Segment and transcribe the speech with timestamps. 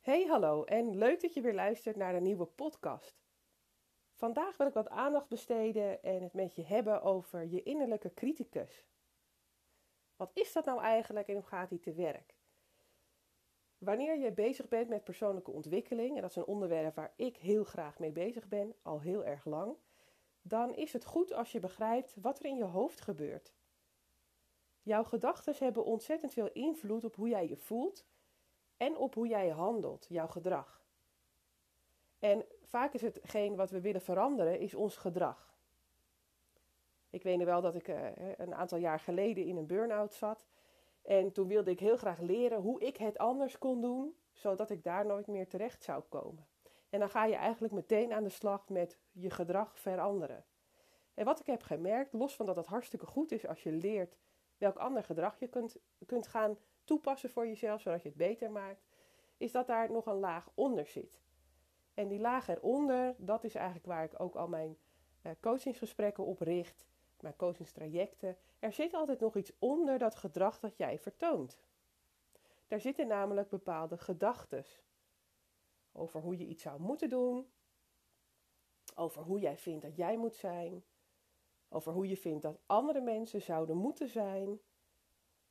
[0.00, 3.20] Hey hallo en leuk dat je weer luistert naar een nieuwe podcast.
[4.12, 8.86] Vandaag wil ik wat aandacht besteden en het met je hebben over je innerlijke criticus.
[10.16, 12.34] Wat is dat nou eigenlijk en hoe gaat die te werk?
[13.78, 17.64] Wanneer je bezig bent met persoonlijke ontwikkeling, en dat is een onderwerp waar ik heel
[17.64, 19.76] graag mee bezig ben, al heel erg lang,
[20.42, 23.54] dan is het goed als je begrijpt wat er in je hoofd gebeurt.
[24.82, 28.08] Jouw gedachten hebben ontzettend veel invloed op hoe jij je voelt
[28.80, 30.84] en op hoe jij handelt, jouw gedrag.
[32.18, 35.54] En vaak is hetgeen wat we willen veranderen, is ons gedrag.
[37.10, 40.46] Ik weet nog wel dat ik uh, een aantal jaar geleden in een burn-out zat.
[41.02, 44.84] En toen wilde ik heel graag leren hoe ik het anders kon doen, zodat ik
[44.84, 46.46] daar nooit meer terecht zou komen.
[46.90, 50.44] En dan ga je eigenlijk meteen aan de slag met je gedrag veranderen.
[51.14, 54.16] En wat ik heb gemerkt, los van dat het hartstikke goed is als je leert
[54.58, 56.58] welk ander gedrag je kunt, kunt gaan
[56.90, 58.84] toepassen voor jezelf, zodat je het beter maakt,
[59.36, 61.20] is dat daar nog een laag onder zit.
[61.94, 64.78] En die laag eronder, dat is eigenlijk waar ik ook al mijn
[65.22, 66.86] uh, coachingsgesprekken op richt,
[67.20, 68.36] mijn coachingstrajecten.
[68.58, 71.62] Er zit altijd nog iets onder dat gedrag dat jij vertoont.
[72.68, 74.64] Daar zitten namelijk bepaalde gedachten
[75.92, 77.50] over hoe je iets zou moeten doen,
[78.94, 80.84] over hoe jij vindt dat jij moet zijn,
[81.68, 84.60] over hoe je vindt dat andere mensen zouden moeten zijn,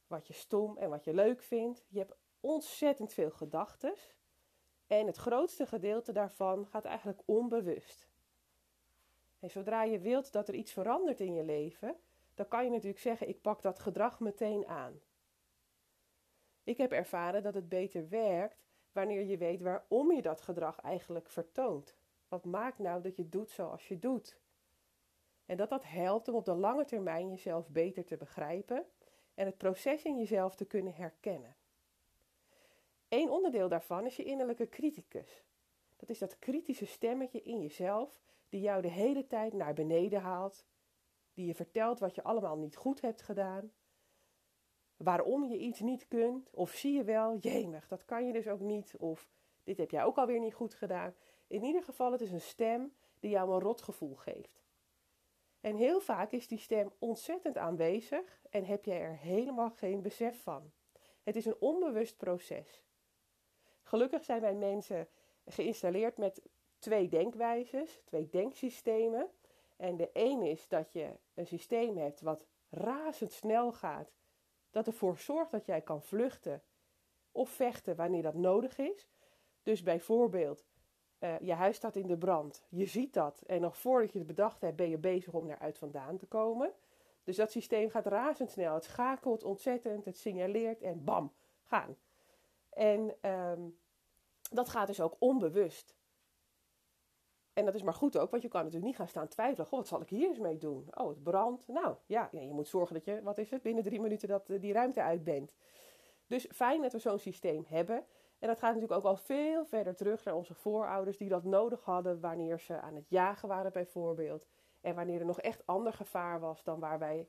[0.09, 1.85] wat je stom en wat je leuk vindt.
[1.87, 3.93] Je hebt ontzettend veel gedachten.
[4.87, 8.07] En het grootste gedeelte daarvan gaat eigenlijk onbewust.
[9.39, 11.95] En zodra je wilt dat er iets verandert in je leven,
[12.33, 15.01] dan kan je natuurlijk zeggen: ik pak dat gedrag meteen aan.
[16.63, 21.29] Ik heb ervaren dat het beter werkt wanneer je weet waarom je dat gedrag eigenlijk
[21.29, 21.95] vertoont.
[22.27, 24.39] Wat maakt nou dat je doet zoals je doet?
[25.45, 28.85] En dat dat helpt om op de lange termijn jezelf beter te begrijpen
[29.39, 31.55] en het proces in jezelf te kunnen herkennen.
[33.09, 35.43] Eén onderdeel daarvan is je innerlijke criticus.
[35.95, 40.65] Dat is dat kritische stemmetje in jezelf die jou de hele tijd naar beneden haalt,
[41.33, 43.71] die je vertelt wat je allemaal niet goed hebt gedaan,
[44.97, 48.59] waarom je iets niet kunt, of zie je wel, jemig, dat kan je dus ook
[48.59, 49.29] niet, of
[49.63, 51.15] dit heb jij ook alweer niet goed gedaan.
[51.47, 54.63] In ieder geval, het is een stem die jou een rotgevoel geeft.
[55.61, 60.41] En heel vaak is die stem ontzettend aanwezig en heb jij er helemaal geen besef
[60.43, 60.71] van.
[61.23, 62.83] Het is een onbewust proces.
[63.83, 65.07] Gelukkig zijn wij mensen
[65.45, 66.41] geïnstalleerd met
[66.79, 69.29] twee denkwijzes, twee denksystemen.
[69.77, 74.11] En de een is dat je een systeem hebt wat razendsnel gaat,
[74.69, 76.63] dat ervoor zorgt dat jij kan vluchten
[77.31, 79.09] of vechten wanneer dat nodig is.
[79.63, 80.65] Dus bijvoorbeeld,
[81.19, 82.65] uh, je huis staat in de brand.
[82.69, 83.41] Je ziet dat.
[83.47, 86.71] En nog voordat je het bedacht hebt, ben je bezig om eruit vandaan te komen.
[87.23, 88.73] Dus dat systeem gaat razendsnel.
[88.73, 91.97] Het schakelt ontzettend, het signaleert en bam, gaan.
[92.69, 93.77] En um,
[94.51, 95.95] dat gaat dus ook onbewust.
[97.53, 99.67] En dat is maar goed ook, want je kan natuurlijk niet gaan staan twijfelen.
[99.67, 100.87] Goh, wat zal ik hier eens mee doen?
[100.93, 101.67] Oh, het brandt.
[101.67, 104.61] Nou, ja, je moet zorgen dat je, wat is het, binnen drie minuten dat eh,
[104.61, 105.55] die ruimte uit bent.
[106.27, 108.05] Dus fijn dat we zo'n systeem hebben.
[108.39, 111.83] En dat gaat natuurlijk ook al veel verder terug naar onze voorouders die dat nodig
[111.83, 114.47] hadden wanneer ze aan het jagen waren bijvoorbeeld.
[114.81, 117.27] En wanneer er nog echt ander gevaar was dan waar wij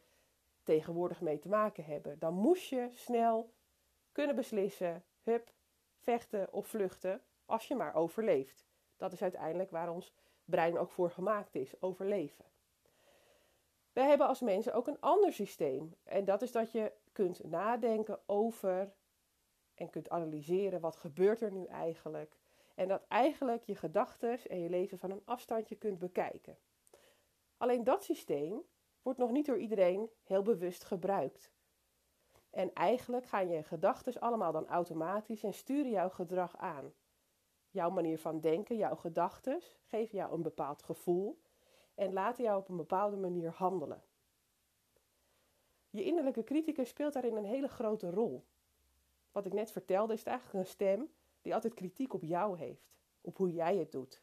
[0.63, 2.19] tegenwoordig mee te maken hebben.
[2.19, 3.53] Dan moest je snel
[4.13, 5.53] kunnen beslissen, hup,
[5.99, 8.67] vechten of vluchten, als je maar overleeft.
[8.97, 12.45] Dat is uiteindelijk waar ons brein ook voor gemaakt is, overleven.
[13.93, 15.95] Wij hebben als mensen ook een ander systeem.
[16.05, 18.93] En dat is dat je kunt nadenken over
[19.81, 22.37] en kunt analyseren wat gebeurt er nu eigenlijk.
[22.75, 26.59] En dat eigenlijk je gedachten en je leven van een afstandje kunt bekijken.
[27.57, 28.63] Alleen dat systeem
[29.03, 31.53] wordt nog niet door iedereen heel bewust gebruikt.
[32.51, 36.93] En eigenlijk gaan je gedachten allemaal dan automatisch en sturen jouw gedrag aan.
[37.71, 41.41] Jouw manier van denken, jouw gedachten geven jou een bepaald gevoel
[41.95, 44.03] en laten jou op een bepaalde manier handelen.
[45.91, 48.45] Je innerlijke criticus speelt daarin een hele grote rol.
[49.33, 51.11] Wat ik net vertelde, is het eigenlijk een stem
[51.41, 54.23] die altijd kritiek op jou heeft, op hoe jij het doet.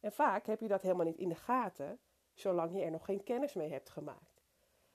[0.00, 2.00] En vaak heb je dat helemaal niet in de gaten,
[2.32, 4.44] zolang je er nog geen kennis mee hebt gemaakt.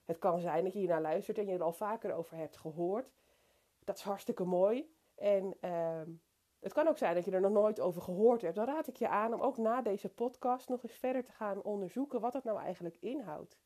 [0.06, 3.12] Het kan zijn dat je hiernaar luistert en je er al vaker over hebt gehoord.
[3.84, 4.94] Dat is hartstikke mooi.
[5.16, 6.02] En uh,
[6.60, 8.56] het kan ook zijn dat je er nog nooit over gehoord hebt.
[8.56, 11.62] Dan raad ik je aan om ook na deze podcast nog eens verder te gaan
[11.64, 13.60] onderzoeken wat het nou eigenlijk inhoudt.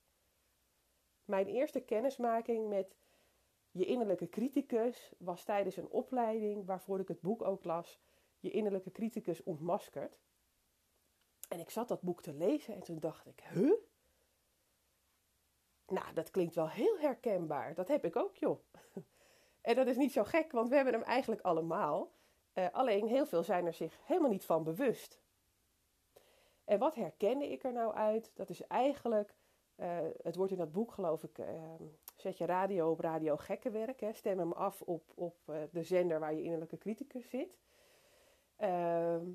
[1.25, 2.95] Mijn eerste kennismaking met
[3.73, 8.01] je innerlijke criticus was tijdens een opleiding waarvoor ik het boek ook las,
[8.39, 10.19] Je innerlijke criticus ontmaskerd.
[11.49, 13.73] En ik zat dat boek te lezen en toen dacht ik, huh?
[15.87, 17.73] Nou, dat klinkt wel heel herkenbaar.
[17.73, 18.59] Dat heb ik ook, joh.
[19.61, 22.11] En dat is niet zo gek, want we hebben hem eigenlijk allemaal.
[22.53, 25.21] Uh, alleen heel veel zijn er zich helemaal niet van bewust.
[26.63, 28.31] En wat herkende ik er nou uit?
[28.35, 29.35] Dat is eigenlijk,
[29.75, 31.73] uh, het wordt in dat boek geloof ik, uh,
[32.23, 33.99] zet je radio op radio gekkenwerk.
[33.99, 35.35] Hè, stem hem af op, op
[35.71, 37.59] de zender waar je innerlijke criticus zit.
[38.55, 39.25] Ehm,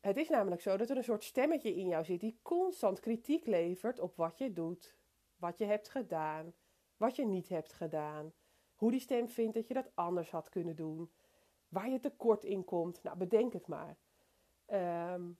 [0.00, 3.46] het is namelijk zo dat er een soort stemmetje in jou zit die constant kritiek
[3.46, 4.96] levert op wat je doet,
[5.36, 6.54] wat je hebt gedaan,
[6.96, 8.32] wat je niet hebt gedaan,
[8.74, 11.10] hoe die stem vindt dat je dat anders had kunnen doen,
[11.68, 13.02] waar je tekort in komt.
[13.02, 13.96] Nou, bedenk het maar.
[15.12, 15.38] Um,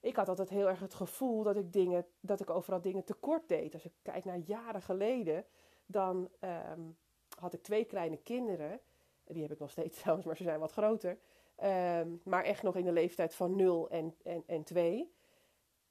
[0.00, 3.48] ik had altijd heel erg het gevoel dat ik, dingen, dat ik overal dingen tekort
[3.48, 3.74] deed.
[3.74, 5.44] Als ik kijk naar jaren geleden,
[5.86, 6.96] dan um,
[7.38, 8.80] had ik twee kleine kinderen.
[9.24, 11.18] Die heb ik nog steeds trouwens, maar ze zijn wat groter.
[11.64, 15.14] Um, maar echt nog in de leeftijd van 0 en, en, en 2.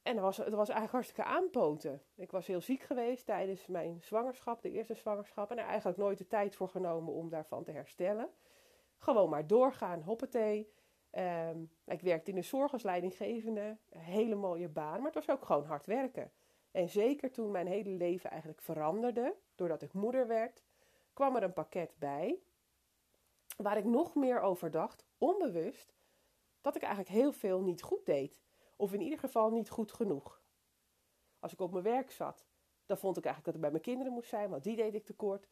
[0.02, 2.02] En dat was, het was eigenlijk hartstikke aanpoten.
[2.16, 5.52] Ik was heel ziek geweest tijdens mijn zwangerschap, de eerste zwangerschap.
[5.52, 8.30] En er eigenlijk nooit de tijd voor genomen om daarvan te herstellen.
[8.98, 10.74] Gewoon maar doorgaan, hoppatee.
[11.12, 13.78] Um, ik werkte in de zorg als leidinggevende.
[13.90, 16.32] Een hele mooie baan, maar het was ook gewoon hard werken.
[16.76, 20.64] En zeker toen mijn hele leven eigenlijk veranderde, doordat ik moeder werd,
[21.14, 22.40] kwam er een pakket bij.
[23.58, 25.94] Waar ik nog meer over dacht, onbewust,
[26.62, 28.42] dat ik eigenlijk heel veel niet goed deed.
[28.76, 30.42] Of in ieder geval niet goed genoeg.
[31.40, 32.46] Als ik op mijn werk zat,
[32.86, 35.06] dan vond ik eigenlijk dat ik bij mijn kinderen moest zijn, want die deed ik
[35.06, 35.48] tekort.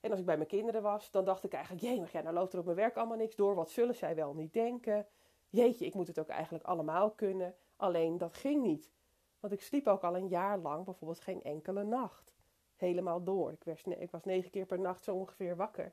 [0.00, 2.34] En als ik bij mijn kinderen was, dan dacht ik eigenlijk, jee, maar ja, nou
[2.34, 3.54] loopt er op mijn werk allemaal niks door.
[3.54, 5.06] Wat zullen zij wel niet denken?
[5.48, 7.54] Jeetje, ik moet het ook eigenlijk allemaal kunnen.
[7.76, 8.94] Alleen dat ging niet.
[9.40, 12.34] Want ik sliep ook al een jaar lang bijvoorbeeld geen enkele nacht.
[12.76, 13.52] Helemaal door.
[13.52, 15.92] Ik, was, ik was negen keer per nacht zo ongeveer wakker.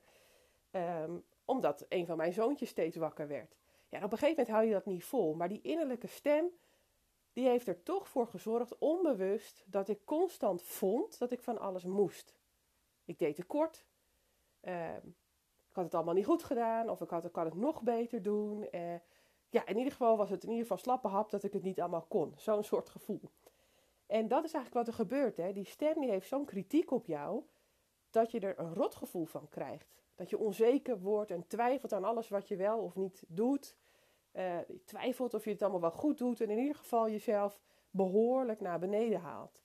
[0.72, 3.57] Ehm, omdat een van mijn zoontjes steeds wakker werd.
[3.90, 5.34] Ja, op een gegeven moment hou je dat niet vol.
[5.34, 6.45] Maar die innerlijke stem,
[7.34, 11.84] die heeft er toch voor gezorgd, onbewust, dat ik constant vond dat ik van alles
[11.84, 12.36] moest.
[13.06, 13.86] Ik deed tekort.
[14.62, 14.96] Uh,
[15.69, 16.89] ik had het allemaal niet goed gedaan.
[16.89, 18.68] Of ik, had, ik kan het nog beter doen.
[18.72, 18.96] Uh,
[19.54, 21.80] ja, in ieder geval was het in ieder geval slappe hap dat ik het niet
[21.80, 22.34] allemaal kon.
[22.36, 23.22] Zo'n soort gevoel.
[24.06, 25.38] En dat is eigenlijk wat er gebeurt.
[25.38, 25.54] Hè?
[25.54, 27.44] Die stem die heeft zo'n kritiek op jou,
[28.10, 29.94] dat je er een rotgevoel van krijgt.
[30.16, 33.78] Dat je onzeker wordt en twijfelt aan alles wat je wel of niet doet.
[34.34, 37.60] Uh, je twijfelt of je het allemaal wel goed doet en in ieder geval jezelf
[37.90, 39.64] behoorlijk naar beneden haalt.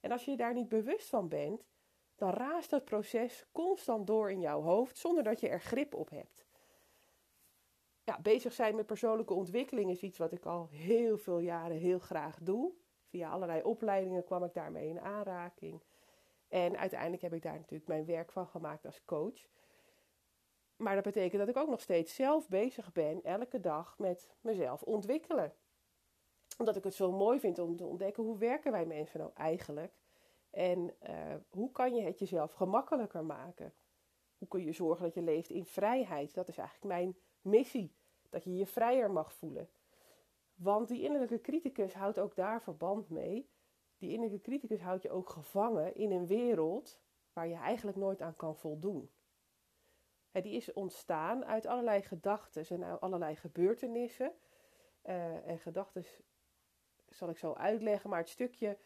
[0.00, 1.66] En als je daar niet bewust van bent,
[2.16, 6.10] dan raast dat proces constant door in jouw hoofd zonder dat je er grip op
[6.10, 6.47] hebt.
[8.08, 11.98] Ja, bezig zijn met persoonlijke ontwikkeling is iets wat ik al heel veel jaren heel
[11.98, 12.72] graag doe.
[13.08, 15.82] Via allerlei opleidingen kwam ik daarmee in aanraking.
[16.48, 19.46] En uiteindelijk heb ik daar natuurlijk mijn werk van gemaakt als coach.
[20.76, 24.82] Maar dat betekent dat ik ook nog steeds zelf bezig ben, elke dag, met mezelf
[24.82, 25.54] ontwikkelen.
[26.58, 29.92] Omdat ik het zo mooi vind om te ontdekken hoe werken wij mensen nou eigenlijk.
[30.50, 33.74] En uh, hoe kan je het jezelf gemakkelijker maken?
[34.38, 36.34] Hoe kun je zorgen dat je leeft in vrijheid?
[36.34, 37.97] Dat is eigenlijk mijn missie.
[38.28, 39.68] Dat je je vrijer mag voelen.
[40.54, 43.50] Want die innerlijke criticus houdt ook daar verband mee.
[43.98, 47.00] Die innerlijke criticus houdt je ook gevangen in een wereld
[47.32, 49.10] waar je eigenlijk nooit aan kan voldoen.
[50.30, 54.32] En die is ontstaan uit allerlei gedachten en allerlei gebeurtenissen.
[55.04, 56.04] Uh, en gedachten
[57.08, 58.78] zal ik zo uitleggen, maar het stukje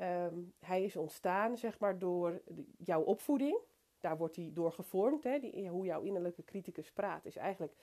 [0.00, 2.42] Um, hij is ontstaan, zeg maar, door
[2.78, 3.58] jouw opvoeding.
[4.00, 5.24] Daar wordt hij door gevormd.
[5.24, 5.38] Hè?
[5.38, 7.74] Die, hoe jouw innerlijke criticus praat, is eigenlijk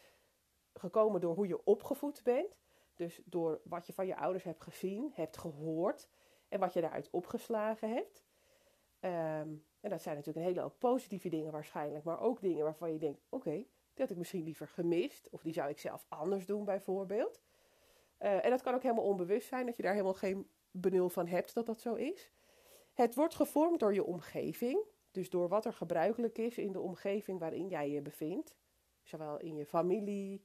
[0.73, 2.57] gekomen door hoe je opgevoed bent.
[2.95, 6.09] Dus door wat je van je ouders hebt gezien, hebt gehoord
[6.47, 8.23] en wat je daaruit opgeslagen hebt.
[8.99, 12.91] Um, en dat zijn natuurlijk een hele hoop positieve dingen waarschijnlijk, maar ook dingen waarvan
[12.93, 16.45] je denkt: oké, okay, had ik misschien liever gemist, of die zou ik zelf anders
[16.45, 17.41] doen, bijvoorbeeld.
[18.19, 21.27] Uh, en dat kan ook helemaal onbewust zijn, dat je daar helemaal geen benul van
[21.27, 22.31] hebt dat dat zo is.
[22.93, 27.39] Het wordt gevormd door je omgeving, dus door wat er gebruikelijk is in de omgeving
[27.39, 28.55] waarin jij je bevindt.
[29.01, 30.43] Zowel in je familie,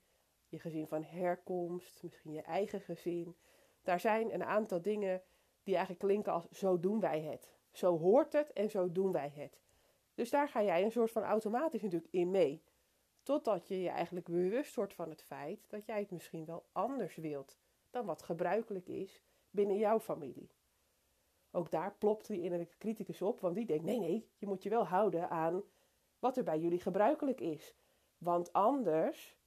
[0.49, 3.37] je gezin van herkomst, misschien je eigen gezin.
[3.83, 5.23] Daar zijn een aantal dingen
[5.63, 7.57] die eigenlijk klinken als zo doen wij het.
[7.73, 9.61] Zo hoort het en zo doen wij het.
[10.15, 12.63] Dus daar ga jij een soort van automatisch natuurlijk in mee.
[13.23, 17.17] Totdat je je eigenlijk bewust wordt van het feit dat jij het misschien wel anders
[17.17, 17.59] wilt
[17.91, 20.51] dan wat gebruikelijk is binnen jouw familie.
[21.51, 24.71] Ook daar plopt die innerlijke criticus op, want die denkt: nee, nee, je moet je
[24.71, 25.63] wel houden aan
[26.19, 27.75] wat er bij jullie gebruikelijk is.
[28.19, 29.38] Want anders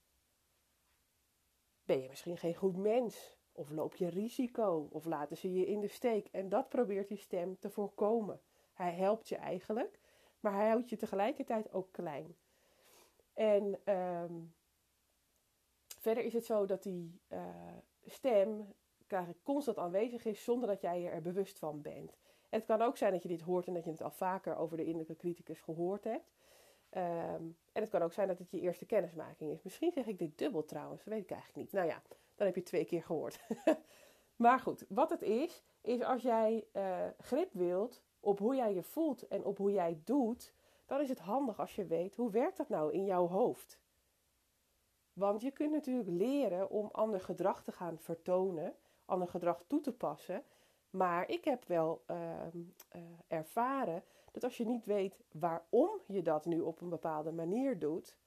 [1.92, 5.80] ben je misschien geen goed mens, of loop je risico, of laten ze je in
[5.80, 6.28] de steek.
[6.30, 8.40] En dat probeert die stem te voorkomen.
[8.72, 9.98] Hij helpt je eigenlijk,
[10.40, 12.36] maar hij houdt je tegelijkertijd ook klein.
[13.34, 14.54] En um,
[15.98, 17.40] verder is het zo dat die uh,
[18.04, 18.74] stem
[19.42, 22.16] constant aanwezig is zonder dat jij je er bewust van bent.
[22.48, 24.76] het kan ook zijn dat je dit hoort en dat je het al vaker over
[24.76, 26.30] de innerlijke criticus gehoord hebt.
[26.92, 29.62] Ehm, en het kan ook zijn dat het je eerste kennismaking is.
[29.62, 31.72] Misschien zeg ik dit dubbel trouwens, dat weet ik eigenlijk niet.
[31.72, 32.02] Nou ja,
[32.34, 33.40] dan heb je twee keer gehoord.
[34.36, 38.82] maar goed, wat het is, is als jij uh, grip wilt op hoe jij je
[38.82, 40.54] voelt en op hoe jij doet,
[40.86, 43.80] dan is het handig als je weet hoe werkt dat nou in jouw hoofd.
[45.12, 49.92] Want je kunt natuurlijk leren om ander gedrag te gaan vertonen, ander gedrag toe te
[49.92, 50.44] passen.
[50.90, 52.16] Maar ik heb wel uh,
[52.96, 57.78] uh, ervaren dat als je niet weet waarom je dat nu op een bepaalde manier
[57.78, 58.18] doet,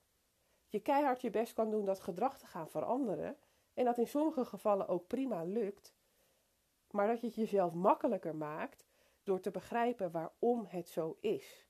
[0.68, 3.38] je keihard je best kan doen dat gedrag te gaan veranderen.
[3.74, 5.96] En dat in sommige gevallen ook prima lukt.
[6.92, 8.86] Maar dat je het jezelf makkelijker maakt
[9.24, 11.68] door te begrijpen waarom het zo is.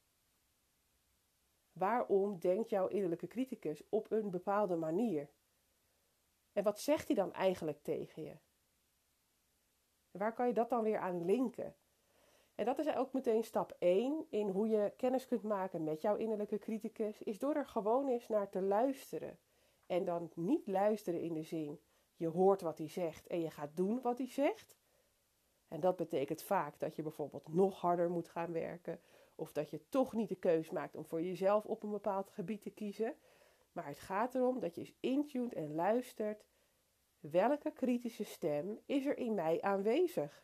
[1.71, 5.29] Waarom denkt jouw innerlijke criticus op een bepaalde manier?
[6.51, 8.37] En wat zegt hij dan eigenlijk tegen je?
[10.11, 11.75] Waar kan je dat dan weer aan linken?
[12.55, 16.15] En dat is ook meteen stap 1 in hoe je kennis kunt maken met jouw
[16.15, 19.39] innerlijke criticus, is door er gewoon eens naar te luisteren.
[19.85, 21.79] En dan niet luisteren in de zin,
[22.15, 24.75] je hoort wat hij zegt en je gaat doen wat hij zegt.
[25.67, 28.99] En dat betekent vaak dat je bijvoorbeeld nog harder moet gaan werken,
[29.35, 32.61] of dat je toch niet de keus maakt om voor jezelf op een bepaald gebied
[32.61, 33.15] te kiezen.
[33.71, 36.45] Maar het gaat erom dat je eens intunt en luistert.
[37.19, 40.43] Welke kritische stem is er in mij aanwezig?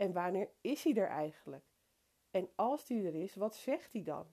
[0.00, 1.64] En wanneer is hij er eigenlijk?
[2.30, 4.26] En als hij er is, wat zegt hij dan?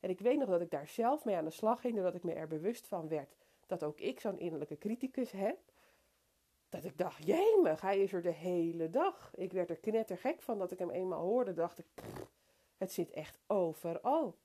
[0.00, 2.22] En ik weet nog dat ik daar zelf mee aan de slag ging, doordat ik
[2.22, 3.36] me er bewust van werd
[3.70, 5.58] dat ook ik zo'n innerlijke criticus heb.
[6.68, 9.32] Dat ik dacht, jemig, hij is er de hele dag.
[9.34, 11.52] Ik werd er knettergek van dat ik hem eenmaal hoorde.
[11.52, 11.86] Dacht ik,
[12.76, 14.38] het zit echt overal.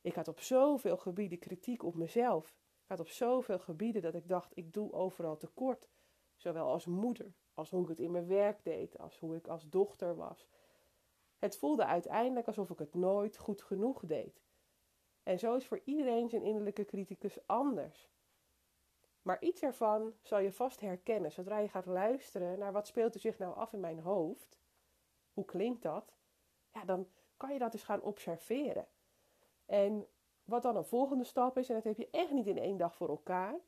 [0.00, 2.48] Ik had op zoveel gebieden kritiek op mezelf.
[2.82, 5.88] Ik had op zoveel gebieden dat ik dacht, ik doe overal tekort.
[6.36, 9.68] Zowel als moeder, als hoe ik het in mijn werk deed, als hoe ik als
[9.68, 10.48] dochter was.
[11.38, 14.42] Het voelde uiteindelijk alsof ik het nooit goed genoeg deed.
[15.22, 18.12] En zo is voor iedereen zijn innerlijke criticus anders.
[19.22, 23.20] Maar iets ervan zal je vast herkennen zodra je gaat luisteren naar wat speelt er
[23.20, 24.58] zich nou af in mijn hoofd.
[25.32, 26.14] Hoe klinkt dat?
[26.72, 28.86] Ja, dan kan je dat eens gaan observeren.
[29.66, 30.06] En
[30.44, 32.94] wat dan een volgende stap is, en dat heb je echt niet in één dag
[32.96, 33.60] voor elkaar.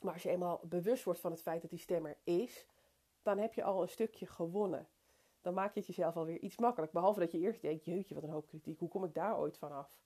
[0.00, 2.66] Maar als je eenmaal bewust wordt van het feit dat die stem er is,
[3.26, 4.88] dan heb je al een stukje gewonnen.
[5.40, 6.92] Dan maak je het jezelf alweer iets makkelijk.
[6.92, 9.58] Behalve dat je eerst denkt, jeetje, wat een hoop kritiek, hoe kom ik daar ooit
[9.58, 9.96] van af?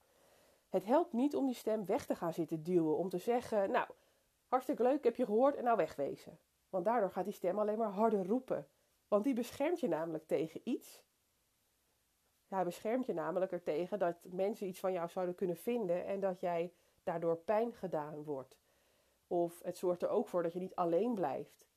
[0.68, 3.88] Het helpt niet om die stem weg te gaan zitten duwen, om te zeggen, nou,
[4.46, 6.38] hartstikke leuk, heb je gehoord en nou wegwezen.
[6.68, 8.68] Want daardoor gaat die stem alleen maar harder roepen.
[9.08, 11.02] Want die beschermt je namelijk tegen iets.
[12.48, 16.20] Hij beschermt je namelijk er tegen dat mensen iets van jou zouden kunnen vinden en
[16.20, 16.72] dat jij
[17.02, 18.56] daardoor pijn gedaan wordt.
[19.26, 21.69] Of het zorgt er ook voor dat je niet alleen blijft.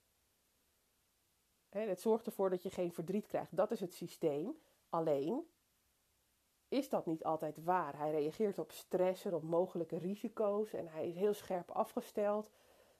[1.80, 3.56] Het zorgt ervoor dat je geen verdriet krijgt.
[3.56, 4.58] Dat is het systeem.
[4.90, 5.48] Alleen
[6.68, 7.98] is dat niet altijd waar.
[7.98, 12.52] Hij reageert op stress en op mogelijke risico's en hij is heel scherp afgesteld.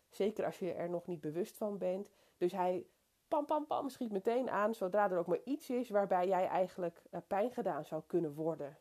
[0.10, 2.10] Zeker als je er nog niet bewust van bent.
[2.38, 2.86] Dus hij
[3.28, 7.02] pam pam pam schiet meteen aan zodra er ook maar iets is waarbij jij eigenlijk
[7.10, 8.78] eh, pijn gedaan zou kunnen worden.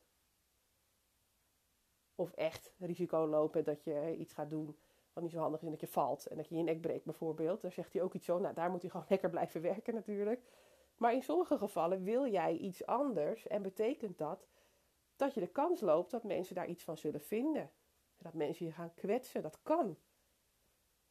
[2.14, 4.78] Of echt risico lopen dat je iets gaat doen
[5.12, 7.61] wat niet zo handig is dat je valt en dat je je nek breekt bijvoorbeeld.
[7.61, 8.38] Daar zegt hij ook iets zo.
[8.38, 10.42] Nou, daar moet hij gewoon lekker blijven werken natuurlijk.
[10.97, 14.47] Maar in sommige gevallen wil jij iets anders en betekent dat
[15.16, 17.71] dat je de kans loopt dat mensen daar iets van zullen vinden.
[18.19, 19.97] Dat mensen je gaan kwetsen, dat kan.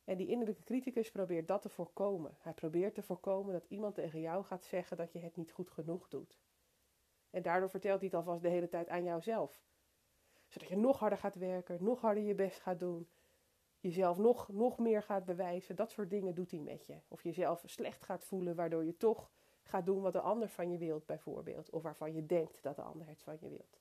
[0.04, 2.38] En die innerlijke criticus probeert dat te voorkomen.
[2.40, 5.72] Hij probeert te voorkomen dat iemand tegen jou gaat zeggen dat je het niet goed
[5.72, 6.40] genoeg doet.
[7.30, 9.62] En daardoor vertelt hij het alvast de hele tijd aan jouzelf.
[10.48, 13.10] Zodat je nog harder gaat werken, nog harder je best gaat doen,
[13.82, 15.76] jezelf nog, nog meer gaat bewijzen.
[15.76, 16.98] Dat soort dingen doet hij met je.
[17.08, 19.32] Of jezelf slecht gaat voelen, waardoor je toch
[19.64, 21.70] gaat doen wat de ander van je wilt, bijvoorbeeld.
[21.70, 23.80] Of waarvan je denkt dat de ander het van je wilt.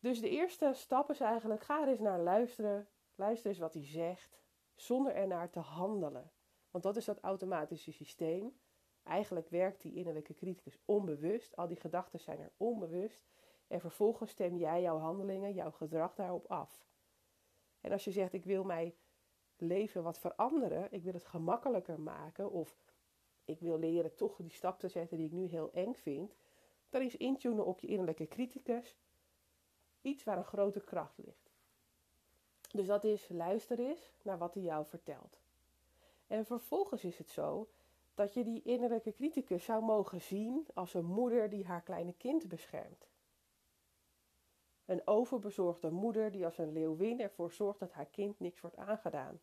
[0.00, 2.88] Dus de eerste stap is eigenlijk: ga er eens naar luisteren.
[3.14, 4.40] Luister eens wat hij zegt,
[4.74, 6.30] zonder ernaar te handelen.
[6.70, 8.58] Want dat is dat automatische systeem.
[9.02, 11.56] Eigenlijk werkt die innerlijke criticus onbewust.
[11.56, 13.26] Al die gedachten zijn er onbewust.
[13.66, 16.87] En vervolgens stem jij jouw handelingen, jouw gedrag daarop af.
[17.80, 18.94] En als je zegt, ik wil mijn
[19.56, 22.76] leven wat veranderen, ik wil het gemakkelijker maken, of
[23.44, 26.36] ik wil leren toch die stap te zetten die ik nu heel eng vind,
[26.88, 28.96] dan is intunen op je innerlijke criticus
[30.00, 31.50] iets waar een grote kracht ligt.
[32.70, 35.40] Dus dat is luister eens naar wat hij jou vertelt.
[36.26, 37.68] En vervolgens is het zo
[38.14, 42.48] dat je die innerlijke criticus zou mogen zien als een moeder die haar kleine kind
[42.48, 43.07] beschermt.
[44.88, 49.40] Een overbezorgde moeder die als een leeuwin ervoor zorgt dat haar kind niks wordt aangedaan.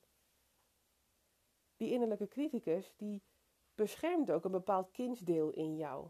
[1.76, 3.22] Die innerlijke criticus die
[3.76, 6.08] beschermt ook een bepaald kindsdeel in jou.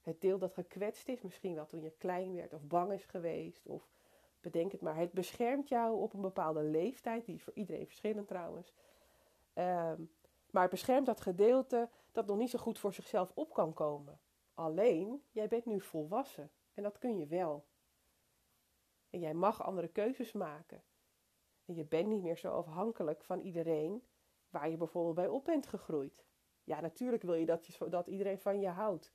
[0.00, 3.66] Het deel dat gekwetst is, misschien wel toen je klein werd of bang is geweest.
[3.66, 3.88] Of
[4.40, 7.26] bedenk het maar, het beschermt jou op een bepaalde leeftijd.
[7.26, 8.72] Die is voor iedereen verschillend trouwens.
[9.52, 10.00] Ehm,
[10.50, 14.20] maar het beschermt dat gedeelte dat nog niet zo goed voor zichzelf op kan komen.
[14.54, 16.50] Alleen, jij bent nu volwassen.
[16.74, 17.64] En dat kun je wel.
[19.12, 20.82] En jij mag andere keuzes maken.
[21.64, 24.04] En je bent niet meer zo afhankelijk van iedereen
[24.48, 26.26] waar je bijvoorbeeld bij op bent gegroeid.
[26.64, 29.12] Ja, natuurlijk wil je dat, je, dat iedereen van je houdt.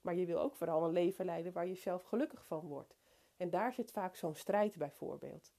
[0.00, 2.96] Maar je wil ook vooral een leven leiden waar je zelf gelukkig van wordt.
[3.36, 5.52] En daar zit vaak zo'n strijd bijvoorbeeld.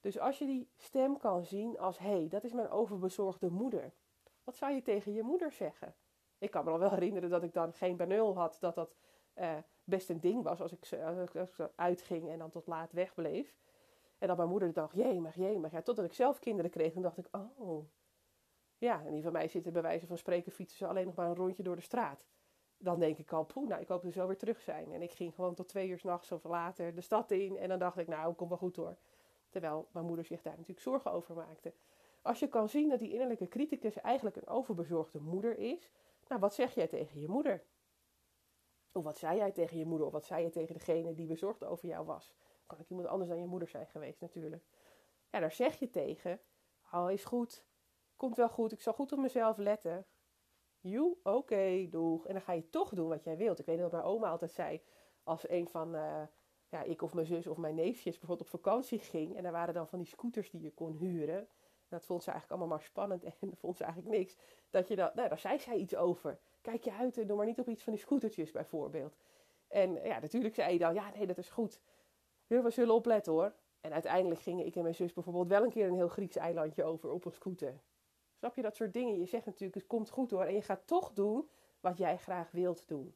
[0.00, 3.94] Dus als je die stem kan zien als: hé, hey, dat is mijn overbezorgde moeder.
[4.44, 5.96] Wat zou je tegen je moeder zeggen?
[6.38, 8.96] Ik kan me nog wel herinneren dat ik dan geen benul had, dat dat
[9.34, 9.58] uh,
[9.90, 10.88] best een ding was als ik,
[11.74, 13.56] uitging en dan tot laat wegbleef.
[14.18, 15.72] En dat mijn moeder dacht, jemig, jemig.
[15.72, 17.84] Ja, totdat ik zelf kinderen kreeg, en dacht ik, oh.
[18.78, 21.28] Ja, en die van mij zitten bij wijze van spreken fietsen ze alleen nog maar
[21.28, 22.26] een rondje door de straat.
[22.78, 24.92] Dan denk ik al, poeh, nou, ik hoop dat zo weer terug zijn.
[24.92, 27.56] En ik ging gewoon tot twee uur s'nachts of later de stad in.
[27.56, 28.96] En dan dacht ik, nou, kom wel goed hoor.
[29.48, 31.72] Terwijl mijn moeder zich daar natuurlijk zorgen over maakte.
[32.22, 35.90] Als je kan zien dat die innerlijke criticus eigenlijk een overbezorgde moeder is,
[36.28, 37.64] nou, wat zeg jij tegen je moeder?
[38.92, 40.06] Of wat zei jij tegen je moeder?
[40.06, 42.34] Of wat zei je tegen degene die bezorgd over jou was?
[42.66, 44.64] Kan ik iemand anders dan je moeder zijn geweest natuurlijk.
[45.30, 46.40] Ja, daar zeg je tegen.
[46.92, 47.64] Oh, is goed.
[48.16, 48.72] Komt wel goed.
[48.72, 50.06] Ik zal goed op mezelf letten.
[50.80, 52.26] You, oké, doeg.
[52.26, 53.58] En dan ga je toch doen wat jij wilt.
[53.58, 54.82] Ik weet dat mijn oma altijd zei,
[55.22, 56.22] als een van, uh,
[56.68, 59.36] ja, ik of mijn zus of mijn neefjes bijvoorbeeld op vakantie ging.
[59.36, 61.48] En er waren dan van die scooters die je kon huren.
[61.88, 64.36] dat vond ze eigenlijk allemaal maar spannend en vond ze eigenlijk niks.
[64.70, 66.40] Dat je dan, nou, daar zei zij iets over.
[66.60, 69.16] Kijk je uit en doe maar niet op iets van die scootertjes bijvoorbeeld.
[69.68, 71.80] En ja, natuurlijk zei je dan, ja, nee, dat is goed.
[72.46, 73.54] We zullen opletten hoor.
[73.80, 76.84] En uiteindelijk gingen ik en mijn zus bijvoorbeeld wel een keer een heel Grieks eilandje
[76.84, 77.80] over op een scooter.
[78.38, 79.18] Snap je dat soort dingen?
[79.18, 80.44] Je zegt natuurlijk, het komt goed hoor.
[80.44, 81.48] En je gaat toch doen
[81.80, 83.14] wat jij graag wilt doen.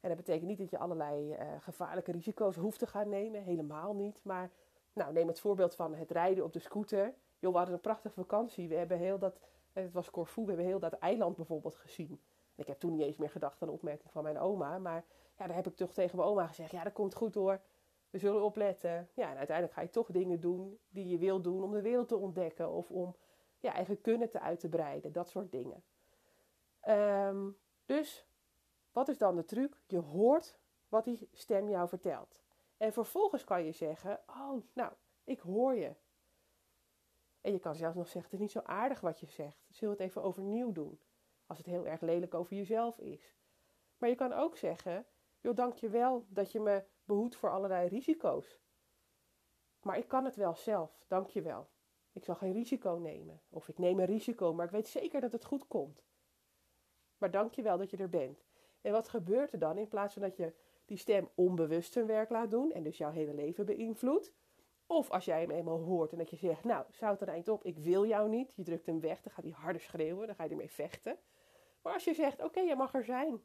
[0.00, 3.42] En dat betekent niet dat je allerlei uh, gevaarlijke risico's hoeft te gaan nemen.
[3.42, 4.24] Helemaal niet.
[4.24, 4.50] Maar
[4.92, 7.14] nou, neem het voorbeeld van het rijden op de scooter.
[7.38, 8.68] Joh, we hadden een prachtige vakantie.
[8.68, 9.40] We hebben heel dat,
[9.72, 12.20] het was Corfu, we hebben heel dat eiland bijvoorbeeld gezien.
[12.54, 14.78] ik heb toen niet eens meer gedacht aan de opmerking van mijn oma.
[14.78, 15.04] Maar
[15.38, 16.70] ja, daar heb ik toch tegen mijn oma gezegd.
[16.70, 17.60] Ja, dat komt goed hoor.
[18.10, 19.08] We zullen opletten.
[19.14, 22.08] Ja, en uiteindelijk ga je toch dingen doen die je wil doen om de wereld
[22.08, 22.70] te ontdekken.
[22.70, 23.16] Of om
[23.58, 25.12] ja, eigen kunnen te uit te breiden.
[25.12, 25.84] Dat soort dingen.
[26.80, 27.50] Ehm,
[27.84, 28.26] dus,
[28.92, 29.82] wat is dan de truc?
[29.86, 30.58] Je hoort
[30.88, 32.42] wat die stem jou vertelt.
[32.76, 34.92] En vervolgens kan je zeggen, oh, nou,
[35.24, 35.94] ik hoor je.
[37.42, 39.64] En je kan zelfs nog zeggen, het is niet zo aardig wat je zegt.
[39.68, 41.00] Zullen we het even overnieuw doen?
[41.46, 43.36] Als het heel erg lelijk over jezelf is.
[43.98, 45.06] Maar je kan ook zeggen,
[45.40, 48.58] joh, dank je wel dat je me behoedt voor allerlei risico's.
[49.80, 51.68] Maar ik kan het wel zelf, dank je wel.
[52.12, 53.42] Ik zal geen risico nemen.
[53.48, 56.04] Of ik neem een risico, maar ik weet zeker dat het goed komt.
[57.18, 58.44] Maar dank je wel dat je er bent.
[58.80, 62.30] En wat gebeurt er dan in plaats van dat je die stem onbewust zijn werk
[62.30, 64.32] laat doen en dus jouw hele leven beïnvloedt?
[64.92, 67.64] Of als jij hem eenmaal hoort en dat je zegt, nou, zout er eind op,
[67.64, 68.52] ik wil jou niet.
[68.56, 71.18] Je drukt hem weg, dan gaat hij harder schreeuwen, dan ga je ermee vechten.
[71.82, 73.42] Maar als je zegt, oké, je mag er zijn.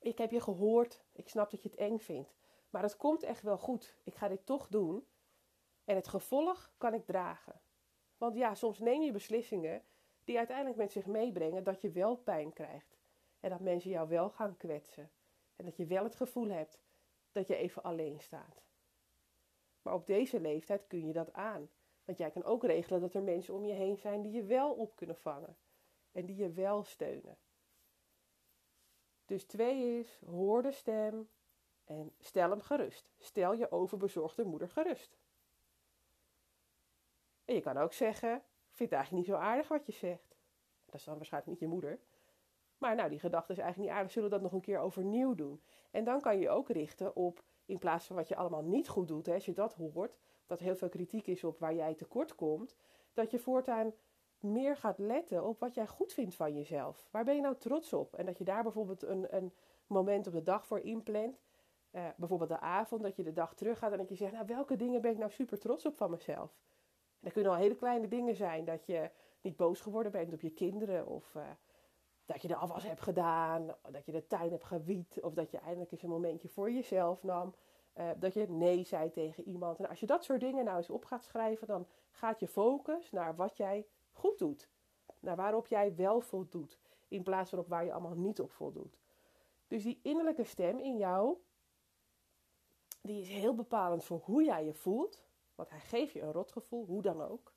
[0.00, 2.34] Ik heb je gehoord, ik snap dat je het eng vindt.
[2.70, 3.96] Maar het komt echt wel goed.
[4.04, 5.06] Ik ga dit toch doen.
[5.84, 7.60] En het gevolg kan ik dragen.
[8.16, 9.82] Want ja, soms neem je beslissingen
[10.24, 12.98] die uiteindelijk met zich meebrengen dat je wel pijn krijgt.
[13.40, 15.10] En dat mensen jou wel gaan kwetsen.
[15.56, 16.80] En dat je wel het gevoel hebt
[17.32, 18.65] dat je even alleen staat.
[19.86, 21.70] Maar op deze leeftijd kun je dat aan.
[22.04, 24.72] Want jij kan ook regelen dat er mensen om je heen zijn die je wel
[24.72, 25.56] op kunnen vangen.
[26.12, 27.38] En die je wel steunen.
[29.24, 31.28] Dus twee is, hoor de stem
[31.84, 33.10] en stel hem gerust.
[33.18, 35.18] Stel je overbezorgde moeder gerust.
[37.44, 40.36] En je kan ook zeggen, vind het eigenlijk niet zo aardig wat je zegt.
[40.84, 41.98] Dat is dan waarschijnlijk niet je moeder.
[42.78, 45.34] Maar nou, die gedachte is eigenlijk niet aardig, zullen we dat nog een keer overnieuw
[45.34, 45.62] doen.
[45.90, 49.08] En dan kan je ook richten op, in plaats van wat je allemaal niet goed
[49.08, 52.34] doet, hè, als je dat hoort, dat heel veel kritiek is op waar jij tekort
[52.34, 52.76] komt,
[53.12, 53.92] dat je voortaan
[54.38, 57.08] meer gaat letten op wat jij goed vindt van jezelf.
[57.10, 58.14] Waar ben je nou trots op?
[58.14, 59.52] En dat je daar bijvoorbeeld een, een
[59.86, 61.40] moment op de dag voor inplant.
[61.92, 64.46] Uh, bijvoorbeeld de avond, dat je de dag terug gaat en dat je zegt, nou
[64.46, 66.50] welke dingen ben ik nou super trots op van mezelf?
[67.10, 68.64] En dat kunnen al hele kleine dingen zijn.
[68.64, 71.06] Dat je niet boos geworden bent op je kinderen.
[71.06, 71.42] Of uh,
[72.26, 73.74] dat je de afwas hebt gedaan.
[73.90, 75.20] Dat je de tuin hebt gewiet.
[75.20, 77.54] Of dat je eindelijk eens een momentje voor jezelf nam.
[77.94, 79.78] Uh, dat je nee zei tegen iemand.
[79.78, 83.10] En als je dat soort dingen nou eens op gaat schrijven, dan gaat je focus
[83.10, 84.68] naar wat jij goed doet.
[85.20, 86.78] Naar waarop jij wel voldoet.
[87.08, 88.98] In plaats van op waar je allemaal niet op voldoet.
[89.66, 91.36] Dus die innerlijke stem in jou,
[93.00, 95.24] die is heel bepalend voor hoe jij je voelt.
[95.54, 97.54] Want hij geeft je een rotgevoel, hoe dan ook.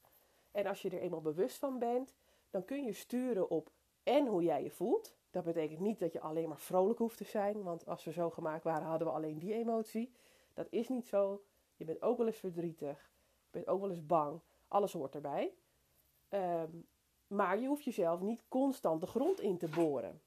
[0.52, 2.16] En als je er eenmaal bewust van bent,
[2.50, 3.72] dan kun je sturen op
[4.04, 5.18] en hoe jij je voelt.
[5.30, 8.30] Dat betekent niet dat je alleen maar vrolijk hoeft te zijn, want als we zo
[8.30, 10.14] gemaakt waren, hadden we alleen die emotie.
[10.54, 11.44] Dat is niet zo.
[11.76, 13.12] Je bent ook wel eens verdrietig,
[13.44, 14.42] je bent ook wel eens bang.
[14.68, 15.54] Alles hoort erbij.
[16.30, 16.72] Ehm,
[17.28, 20.22] maar je hoeft jezelf niet constant de grond in te boren.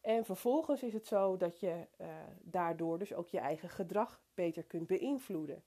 [0.00, 2.06] En vervolgens is het zo dat je uh,
[2.40, 5.64] daardoor dus ook je eigen gedrag beter kunt beïnvloeden.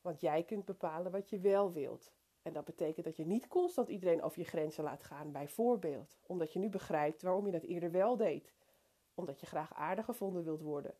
[0.00, 2.12] Want jij kunt bepalen wat je wel wilt.
[2.48, 6.18] En dat betekent dat je niet constant iedereen over je grenzen laat gaan, bijvoorbeeld.
[6.26, 8.52] Omdat je nu begrijpt waarom je dat eerder wel deed.
[9.14, 10.94] Omdat je graag aardig gevonden wilt worden.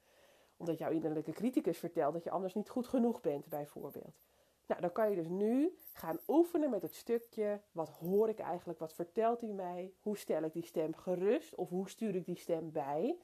[0.57, 4.21] Omdat jouw innerlijke criticus vertelt dat je anders niet goed genoeg bent, bijvoorbeeld.
[4.67, 7.61] Nou, dan kan je dus nu gaan oefenen met het stukje.
[7.73, 8.79] Wat hoor ik eigenlijk?
[8.79, 9.93] Wat vertelt hij mij?
[10.01, 11.55] Hoe stel ik die stem gerust?
[11.55, 13.19] Of hoe stuur ik die stem bij?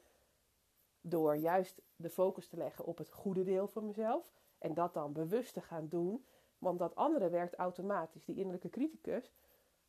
[1.01, 4.31] Door juist de focus te leggen op het goede deel van mezelf.
[4.57, 6.25] En dat dan bewust te gaan doen.
[6.65, 8.25] Want dat andere werkt automatisch.
[8.25, 9.31] Die innerlijke criticus,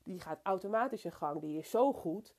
[0.03, 1.41] die gaat automatisch in gang.
[1.41, 2.35] Die is zo goed,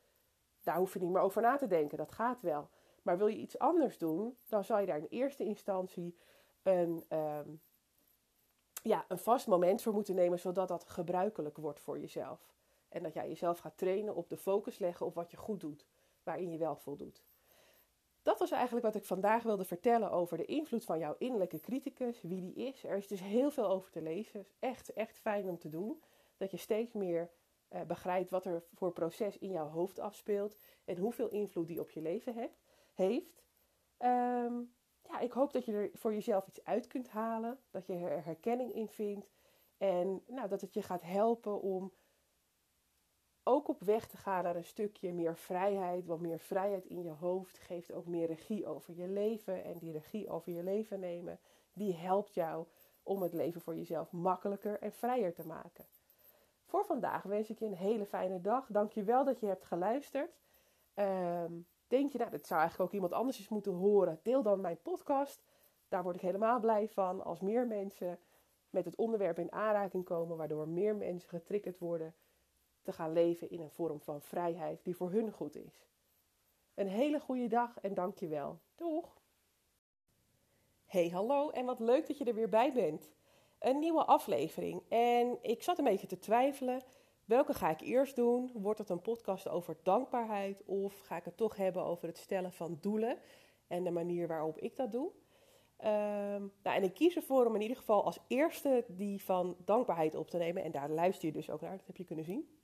[0.63, 1.97] daar hoef je niet meer over na te denken.
[1.97, 2.69] Dat gaat wel.
[3.01, 6.17] Maar wil je iets anders doen, dan zal je daar in eerste instantie
[6.63, 7.49] een, ehm,
[8.83, 12.53] ja, een vast moment voor moeten nemen, zodat dat gebruikelijk wordt voor jezelf.
[12.89, 15.85] En dat jij jezelf gaat trainen op de focus leggen op wat je goed doet,
[16.23, 17.23] waarin je wel voldoet.
[18.27, 22.21] Dat was eigenlijk wat ik vandaag wilde vertellen over de invloed van jouw innerlijke criticus,
[22.21, 22.83] wie die is.
[22.83, 24.47] Er is dus heel veel over te lezen.
[24.59, 26.03] Echt, echt fijn om te doen.
[26.37, 27.29] Dat je steeds meer
[27.69, 31.89] uh, begrijpt wat er voor proces in jouw hoofd afspeelt en hoeveel invloed die op
[31.89, 32.63] je leven hebt,
[32.93, 33.43] heeft.
[33.99, 37.93] Um, ja, ik hoop dat je er voor jezelf iets uit kunt halen, dat je
[37.93, 39.31] er herkenning in vindt
[39.77, 41.93] en nou, dat het je gaat helpen om
[43.47, 46.05] ook op weg te gaan naar een stukje meer vrijheid.
[46.05, 49.63] Want meer vrijheid in je hoofd geeft ook meer regie over je leven.
[49.63, 51.39] En die regie over je leven nemen,
[51.73, 52.65] die helpt jou
[53.03, 55.85] om het leven voor jezelf makkelijker en vrijer te maken.
[56.65, 58.67] Voor vandaag wens ik je een hele fijne dag.
[58.69, 60.37] Dank je wel dat je hebt geluisterd.
[60.93, 61.51] Ehm,
[61.87, 64.19] denk je, nou, dat zou eigenlijk ook iemand anders eens moeten horen?
[64.23, 65.43] Deel dan mijn podcast.
[65.87, 68.19] Daar word ik helemaal blij van als meer mensen
[68.69, 72.15] met het onderwerp in aanraking komen, waardoor meer mensen getriggerd worden
[72.87, 75.87] te gaan leven in een vorm van vrijheid die voor hun goed is.
[76.73, 78.59] Een hele goede dag en dank je wel.
[78.75, 79.21] Doeg!
[80.85, 83.11] Hey, hallo en wat leuk dat je er weer bij bent.
[83.59, 84.83] Een nieuwe aflevering.
[84.89, 86.83] En ik zat een beetje te twijfelen.
[87.25, 88.51] Welke ga ik eerst doen?
[88.53, 90.63] Wordt het een podcast over dankbaarheid?
[90.65, 93.17] Of ga ik het toch hebben over het stellen van doelen
[93.67, 95.11] en de manier waarop ik dat doe?
[95.79, 100.15] Um, nou, en ik kies ervoor om in ieder geval als eerste die van dankbaarheid
[100.15, 100.63] op te nemen.
[100.63, 102.56] En daar luister je dus ook naar, dat heb je kunnen zien.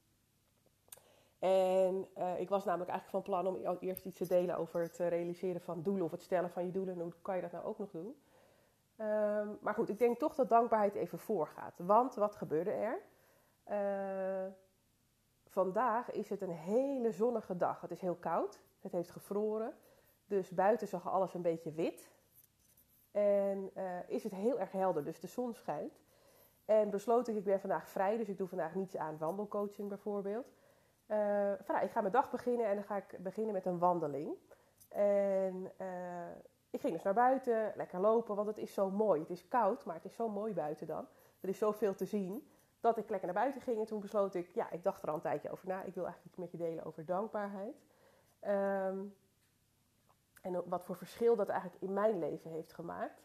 [1.44, 5.00] En uh, ik was namelijk eigenlijk van plan om eerst iets te delen over het
[5.00, 6.94] eh, realiseren van doelen of het stellen van je doelen.
[6.96, 8.16] En hoe kan je dat nou ook nog doen?
[8.98, 11.74] Um, maar goed, ik denk toch dat dankbaarheid even voorgaat.
[11.78, 13.00] Want wat gebeurde er?
[13.72, 14.52] Uh,
[15.48, 17.82] vandaag is het een hele zonnige dag.
[17.82, 18.60] Het is heel koud.
[18.82, 19.74] Het heeft gevroren.
[20.26, 22.12] Dus buiten zag alles een beetje wit.
[23.12, 23.72] En
[24.08, 25.04] is het heel erg helder.
[25.04, 26.02] Dus de zon schijnt.
[26.66, 28.18] En besloot ik, ik ben vandaag vrij.
[28.18, 30.54] Dus ik doe vandaag niets aan wandelcoaching bijvoorbeeld.
[31.08, 34.36] Uh, van, ik ga mijn dag beginnen en dan ga ik beginnen met een wandeling.
[34.90, 36.36] En uh,
[36.70, 39.20] ik ging dus naar buiten, lekker lopen, want het is zo mooi.
[39.20, 41.08] Het is koud, maar het is zo mooi buiten dan.
[41.42, 42.48] Er is zoveel te zien
[42.80, 43.80] dat ik lekker naar buiten ging.
[43.80, 45.84] En toen besloot ik, ja, ik dacht er al een tijdje over na.
[45.84, 47.76] Ik wil eigenlijk iets met je delen over dankbaarheid.
[48.48, 49.16] Um,
[50.42, 53.22] en wat voor verschil dat eigenlijk in mijn leven heeft gemaakt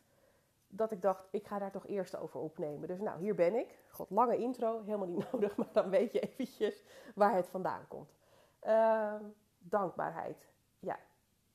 [0.69, 2.89] dat ik dacht, ik ga daar toch eerst over opnemen.
[2.89, 3.79] Dus nou, hier ben ik.
[3.91, 8.17] God, lange intro, helemaal niet nodig, maar dan weet je eventjes waar het vandaan komt.
[8.63, 9.15] Uh,
[9.59, 10.49] dankbaarheid.
[10.79, 10.99] Ja,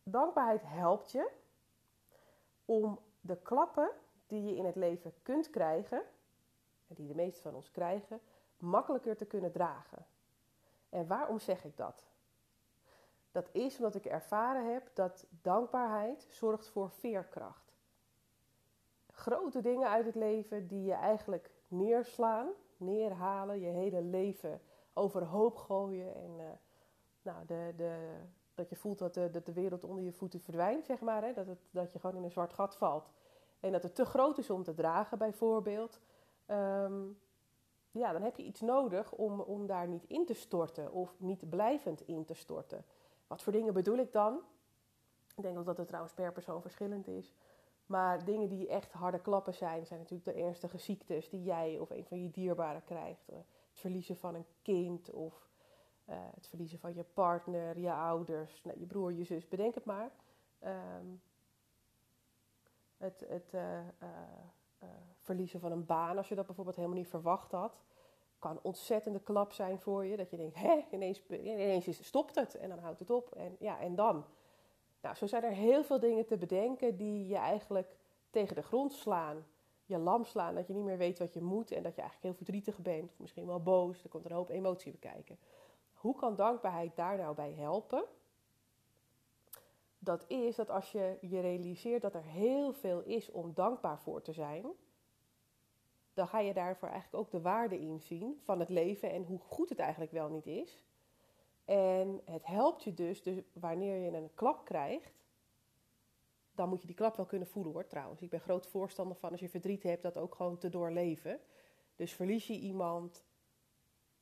[0.04, 1.32] dankbaarheid helpt je
[2.66, 3.92] om de klappen
[4.28, 6.02] die je in het leven kunt krijgen,
[6.88, 8.22] en die de meeste van ons krijgen,
[8.58, 10.06] makkelijker te kunnen dragen.
[10.90, 12.04] En waarom zeg ik dat?
[13.32, 17.63] Dat is omdat ik ervaren heb dat dankbaarheid zorgt voor veerkracht
[19.14, 24.62] grote dingen uit het leven die je eigenlijk neerslaan, neerhalen, je hele leven
[24.94, 26.16] overhoop gooien.
[26.16, 26.46] En uh,
[27.22, 28.18] nou, de, de,
[28.54, 31.24] dat je voelt dat de, dat de wereld onder je voeten verdwijnt, zeg maar.
[31.24, 31.34] Hè?
[31.34, 33.10] Dat, het, dat je gewoon in een zwart gat valt.
[33.60, 36.00] En dat het te groot is om te dragen, bijvoorbeeld.
[36.48, 37.20] Um,
[37.92, 41.50] ja, dan heb je iets nodig om, om daar niet in te storten of niet
[41.50, 42.86] blijvend in te storten.
[43.28, 44.42] Wat voor dingen bedoel ik dan?
[45.36, 47.34] Ik denk ook dat het trouwens per persoon verschillend is.
[47.94, 51.90] Maar dingen die echt harde klappen zijn, zijn natuurlijk de ernstige ziektes die jij of
[51.90, 53.30] een van je dierbaren krijgt.
[53.30, 53.36] Eh,
[53.70, 55.50] het verliezen van een kind of
[56.10, 59.86] uh, het verliezen van je partner, je ouders, nou, je broer, je zus, bedenk het
[59.86, 60.12] maar.
[60.64, 61.22] Um,
[62.98, 63.80] het het uh,
[65.18, 67.80] verliezen van een baan, als je dat bijvoorbeeld helemaal niet verwacht had.
[68.40, 70.18] kan ontzettende klap zijn voor je.
[70.18, 73.36] Dat je denkt, hè, ineens, ineens stopt het en dan houdt het op.
[73.36, 74.26] En, ja, en dan?
[75.04, 77.96] Nou, zo zijn er heel veel dingen te bedenken die je eigenlijk
[78.30, 79.46] tegen de grond slaan.
[79.86, 82.22] Je lam slaan, dat je niet meer weet wat je moet en dat je eigenlijk
[82.22, 83.12] heel verdrietig bent.
[83.12, 85.40] Of misschien wel boos, er komt een hoop emotie bekijken.
[85.94, 88.04] Hoe kan dankbaarheid daar nou bij helpen?
[90.00, 94.22] Dat is dat als je je realiseert dat er heel veel is om dankbaar voor
[94.22, 94.66] te zijn,
[96.14, 99.70] dan ga je daarvoor eigenlijk ook de waarde inzien van het leven en hoe goed
[99.70, 100.84] het eigenlijk wel niet is.
[101.66, 105.24] En het helpt je dus, dus wanneer je een klap krijgt,
[106.56, 108.22] dan moet je die klap wel kunnen voelen hoor trouwens.
[108.22, 111.40] Ik ben groot voorstander van als je verdriet hebt, dat ook gewoon te doorleven.
[111.96, 113.26] Dus verlies je iemand,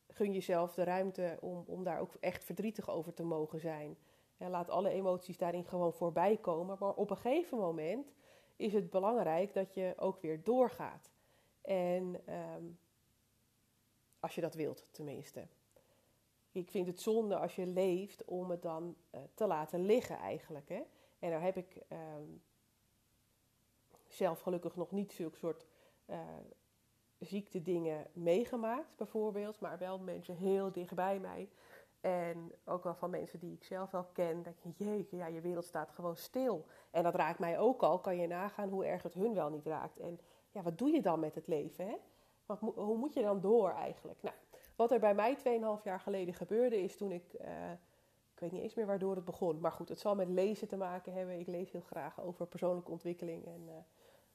[0.07, 3.97] gun jezelf de ruimte om, om daar ook echt verdrietig over te mogen zijn.
[4.37, 6.77] En laat alle emoties daarin gewoon voorbij komen.
[6.79, 8.13] Maar op een gegeven moment
[8.55, 11.11] is het belangrijk dat je ook weer doorgaat.
[11.61, 12.63] En ehm,
[14.19, 15.47] als je dat wilt, tenminste.
[16.51, 20.69] Ik vind het zonde als je leeft om het dan uh, te laten liggen eigenlijk.
[20.69, 20.81] Hè?
[21.19, 22.41] En daar heb ik um,
[24.07, 25.65] zelf gelukkig nog niet zulke soort
[26.05, 26.17] uh,
[27.19, 29.59] ziekte dingen meegemaakt, bijvoorbeeld.
[29.59, 31.49] Maar wel mensen heel dichtbij mij.
[32.01, 34.43] En ook wel van mensen die ik zelf wel ken.
[34.43, 36.65] Dat je, jeetje, ja, je wereld staat gewoon stil.
[36.91, 37.99] En dat raakt mij ook al.
[37.99, 39.99] Kan je nagaan hoe erg het hun wel niet raakt.
[39.99, 40.19] En
[40.51, 41.87] ja, wat doe je dan met het leven?
[41.87, 41.95] Hè?
[42.45, 44.21] Wat, hoe moet je dan door eigenlijk?
[44.21, 44.35] Nou,
[44.81, 47.71] wat er bij mij 2,5 jaar geleden gebeurde is toen ik, uh,
[48.33, 49.59] ik weet niet eens meer waardoor het begon.
[49.59, 51.39] Maar goed, het zal met lezen te maken hebben.
[51.39, 53.73] Ik lees heel graag over persoonlijke ontwikkeling en uh,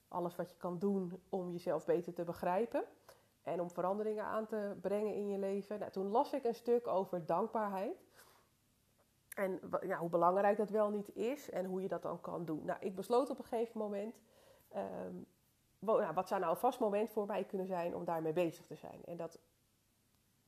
[0.09, 2.85] alles wat je kan doen om jezelf beter te begrijpen.
[3.43, 5.79] En om veranderingen aan te brengen in je leven.
[5.79, 8.05] Nou, toen las ik een stuk over dankbaarheid.
[9.35, 12.65] En ja, hoe belangrijk dat wel niet is en hoe je dat dan kan doen.
[12.65, 14.21] Nou, ik besloot op een gegeven moment.
[14.77, 15.27] Um,
[16.15, 19.05] wat zou nou een vast moment voor mij kunnen zijn om daarmee bezig te zijn?
[19.05, 19.39] En dat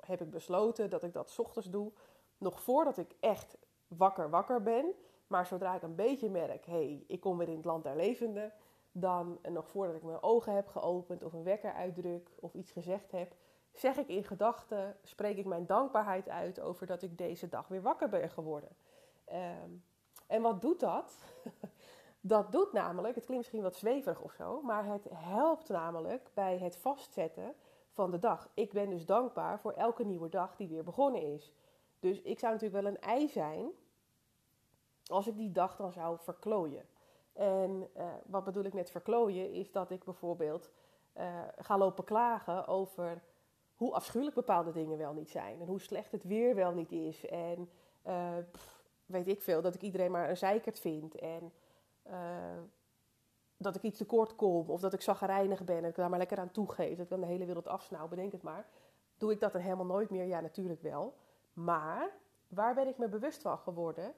[0.08, 1.92] heb ik besloten dat ik dat ochtends doe.
[2.38, 4.94] Nog voordat ik echt wakker wakker ben.
[5.26, 7.96] Maar zodra ik een beetje merk, hé, hey, ik kom weer in het land der
[7.96, 8.52] levenden
[8.92, 13.12] dan nog voordat ik mijn ogen heb geopend of een wekker uitdruk of iets gezegd
[13.12, 13.34] heb,
[13.72, 17.82] zeg ik in gedachten, spreek ik mijn dankbaarheid uit over dat ik deze dag weer
[17.82, 18.76] wakker ben geworden.
[19.24, 19.70] Ehm,
[20.26, 21.16] en wat doet dat?
[22.20, 26.58] dat doet namelijk, het klinkt misschien wat zweverig of zo, maar het helpt namelijk bij
[26.58, 27.54] het vastzetten
[27.98, 28.48] van de dag.
[28.54, 31.52] Ik ben dus dankbaar voor elke nieuwe dag die weer begonnen is.
[32.00, 33.70] Dus ik zou natuurlijk wel een ei zijn
[35.06, 36.84] als ik die dag dan zou verklooien.
[37.32, 40.70] En uh, wat bedoel ik met verklooien, is dat ik bijvoorbeeld
[41.16, 43.22] uh, ga lopen klagen over
[43.74, 45.60] hoe afschuwelijk bepaalde dingen wel niet zijn.
[45.60, 47.26] En hoe slecht het weer wel niet is.
[47.26, 47.70] En
[48.50, 51.14] pff, weet ik veel, dat ik iedereen maar een zeikert vind.
[51.14, 51.52] En
[53.58, 54.70] dat ik iets tekort kom.
[54.70, 56.96] Of dat ik zagrijnig ben en ik daar maar lekker aan toegeef.
[56.96, 58.66] Dat ik dan de hele wereld afsnauw, bedenk het maar.
[59.16, 60.24] Doe ik dat dan helemaal nooit meer?
[60.24, 61.14] Ja, natuurlijk wel.
[61.52, 62.10] Maar
[62.48, 64.14] waar ben ik me bewust van geworden?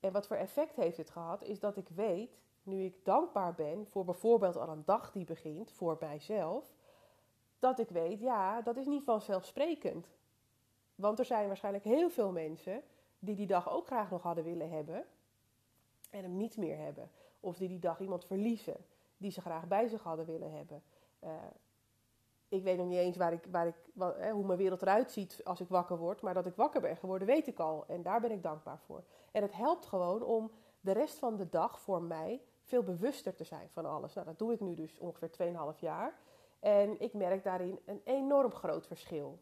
[0.00, 1.42] En wat voor effect heeft het gehad?
[1.42, 5.72] Is dat ik weet nu ik dankbaar ben voor bijvoorbeeld al een dag die begint
[5.72, 6.72] voor mijzelf,
[7.58, 10.08] dat ik weet, ja, dat is niet vanzelfsprekend.
[10.94, 12.82] Want er zijn waarschijnlijk heel veel mensen
[13.18, 15.04] die die dag ook graag nog hadden willen hebben
[16.10, 17.10] en hem niet meer hebben.
[17.40, 18.76] Of die die dag iemand verliezen
[19.16, 20.82] die ze graag bij zich hadden willen hebben.
[21.24, 21.30] Uh,
[22.48, 23.74] ik weet nog niet eens waar ik, waar ik,
[24.32, 26.20] hoe mijn wereld eruit ziet als ik wakker word.
[26.20, 27.84] Maar dat ik wakker ben geworden, weet ik al.
[27.86, 29.04] En daar ben ik dankbaar voor.
[29.32, 30.50] En het helpt gewoon om
[30.80, 34.14] de rest van de dag voor mij veel bewuster te zijn van alles.
[34.14, 35.30] Nou, dat doe ik nu dus ongeveer
[35.74, 36.18] 2,5 jaar.
[36.58, 39.38] En ik merk daarin een enorm groot verschil.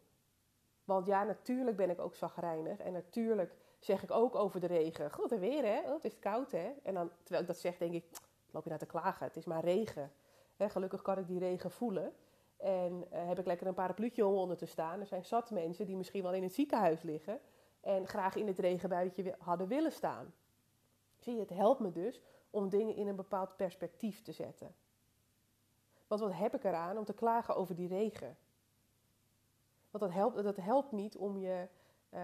[0.83, 2.79] Want ja, natuurlijk ben ik ook zagrijnig.
[2.79, 5.11] En natuurlijk zeg ik ook over de regen.
[5.11, 5.79] Goed en weer, hè?
[5.79, 6.71] Oh, het is koud, hè?
[6.83, 8.05] En dan, terwijl ik dat zeg, denk ik,
[8.51, 9.25] loop je nou te klagen?
[9.25, 10.11] Het is maar regen.
[10.57, 12.13] Gelukkig kan ik die regen voelen.
[12.57, 14.99] En uh, heb ik lekker een parapluutje om onder te staan.
[14.99, 17.39] Er zijn zat mensen die misschien wel in het ziekenhuis liggen.
[17.81, 20.33] En graag in het regenbuitje hadden willen staan.
[21.17, 24.75] Zie je, het helpt me dus om dingen in een bepaald perspectief te zetten.
[26.07, 28.37] Want wat heb ik eraan om te klagen over die regen?
[29.91, 31.67] Want dat helpt, dat helpt niet om je.
[32.13, 32.19] Uh,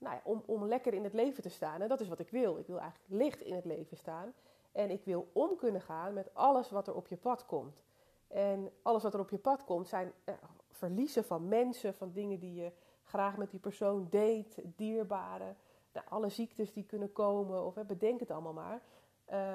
[0.00, 1.80] nou om, om lekker in het leven te staan.
[1.80, 2.58] En dat is wat ik wil.
[2.58, 4.34] Ik wil eigenlijk licht in het leven staan.
[4.72, 7.82] En ik wil om kunnen gaan met alles wat er op je pad komt.
[8.28, 10.34] En alles wat er op je pad komt zijn uh,
[10.70, 15.54] verliezen van mensen, van dingen die je graag met die persoon deed, dierbare.
[15.92, 18.82] Nou, alle ziektes die kunnen komen, of bedenk het allemaal maar.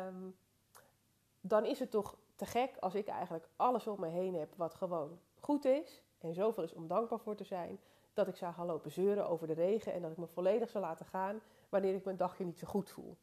[0.08, 0.36] Um,
[1.42, 4.74] dan is het toch te gek als ik eigenlijk alles om me heen heb wat
[4.74, 6.04] gewoon goed is.
[6.18, 7.80] En zoveel is om dankbaar voor te zijn.
[8.16, 9.94] Dat ik zou gaan lopen zeuren over de regen.
[9.94, 12.90] En dat ik me volledig zou laten gaan wanneer ik mijn dagje niet zo goed
[12.90, 13.18] voel.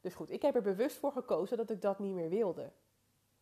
[0.00, 2.70] Dus goed, ik heb er bewust voor gekozen dat ik dat niet meer wilde.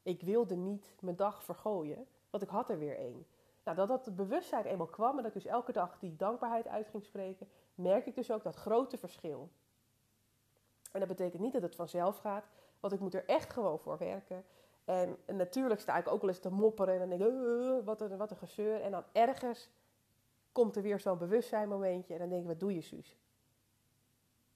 [0.03, 3.27] Ik wilde niet mijn dag vergooien, want ik had er weer één.
[3.65, 6.89] Nou, dat dat bewustzijn eenmaal kwam en dat ik dus elke dag die dankbaarheid uit
[6.89, 9.51] ging spreken, merk ik dus ook dat grote verschil.
[10.93, 12.45] En dat betekent niet dat het vanzelf gaat,
[12.81, 14.45] want ik moet er echt gewoon voor werken.
[14.85, 18.01] En, natuurlijk sta ik ook wel eens te mopperen en dan denk ik, uh, wat,
[18.01, 18.81] een, wat een gezeur.
[18.81, 19.69] En dan ergens
[20.57, 23.17] komt er weer zo'n bewustzijn momentje en dan denk ik, wat doe je Suus?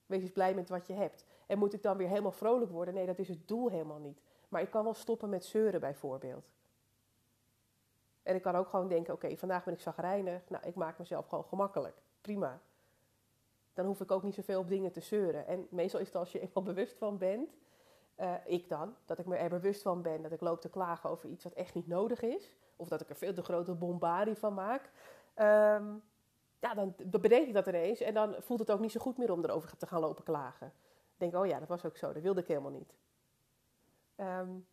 [0.05, 1.25] Wees eens blij met wat je hebt.
[1.45, 2.93] En moet ik dan weer helemaal vrolijk worden?
[2.93, 4.21] Nee, dat is het doel helemaal niet.
[4.49, 6.49] Maar ik kan wel stoppen met zeuren bijvoorbeeld.
[8.23, 10.49] En ik kan ook gewoon denken, oké, vandaag ben ik zagrijnig.
[10.49, 11.95] Nou, ik maak mezelf gewoon gemakkelijk.
[12.21, 12.61] Prima.
[13.73, 15.47] Dan hoef ik ook niet zoveel op dingen te zeuren.
[15.47, 17.49] En meestal is het als je eenmaal bewust van bent,
[18.17, 21.09] uh, ik dan, dat ik me er bewust van ben dat ik loop te klagen
[21.09, 22.55] over iets wat echt niet nodig is.
[22.75, 24.89] Of dat ik er veel te grote bombardie van maak.
[25.35, 26.03] Um,
[26.59, 28.01] ja, dan, bedenk ik dat ineens.
[28.01, 30.73] En dan voelt het ook niet zo goed meer om erover te gaan lopen klagen.
[31.17, 32.13] Denk, oh ja, dat was ook zo.
[32.13, 32.93] Dat wilde ik helemaal niet.
[34.17, 34.67] Um,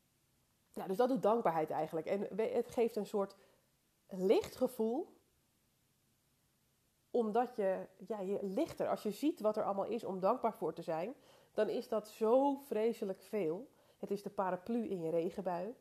[0.73, 2.07] ja, dus dat doet dankbaarheid eigenlijk.
[2.07, 3.37] En het geeft een soort
[4.09, 5.17] licht gevoel.
[7.11, 10.73] Omdat je, ja, je lichter, als je ziet wat er allemaal is om dankbaar voor
[10.73, 11.15] te zijn,
[11.53, 13.69] dan is dat zo vreselijk veel.
[13.99, 15.75] Het is de paraplu in je regenbui.